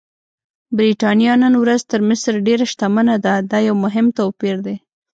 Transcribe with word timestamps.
برېټانیا 0.77 1.33
نن 1.43 1.53
ورځ 1.63 1.81
تر 1.91 2.01
مصر 2.09 2.33
ډېره 2.47 2.65
شتمنه 2.71 3.15
ده، 3.25 3.33
دا 3.51 3.59
یو 3.67 3.75
مهم 3.85 4.05
توپیر 4.17 4.55
دی. 4.65 4.75